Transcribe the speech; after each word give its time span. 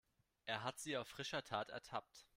Er 0.45 0.63
hat 0.63 0.79
sie 0.79 0.97
auf 0.97 1.07
frischer 1.09 1.43
Tat 1.43 1.69
ertappt. 1.69 2.25